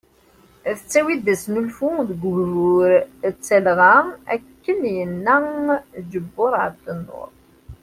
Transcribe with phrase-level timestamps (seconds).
[0.77, 2.91] Tettawi-d asnulfu deg ugbur
[3.33, 3.97] d talɣa
[4.33, 5.35] ,akken yenna
[6.11, 7.29] Ǧebur Ɛebdnur.